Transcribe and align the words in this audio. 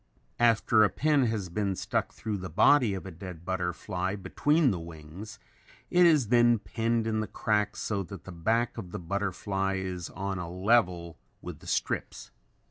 After 0.39 0.83
a 0.83 0.89
pin 0.89 1.25
has 1.27 1.49
been 1.49 1.75
stuck 1.75 2.11
through 2.11 2.37
the 2.37 2.49
body 2.49 2.95
of 2.95 3.05
a 3.05 3.11
dead 3.11 3.45
butterfly 3.45 4.15
between 4.15 4.71
the 4.71 4.79
wings, 4.79 5.37
it 5.91 6.07
is 6.07 6.29
then 6.29 6.57
pinned 6.57 7.05
in 7.05 7.19
the 7.19 7.27
crack 7.27 7.75
so 7.75 8.01
that 8.01 8.23
the 8.23 8.31
back 8.31 8.79
of 8.79 8.93
the 8.93 8.99
butterfly 8.99 9.75
is 9.75 10.09
on 10.09 10.39
a 10.39 10.49
level 10.49 11.19
with 11.43 11.59
the 11.59 11.67
strips. 11.67 12.31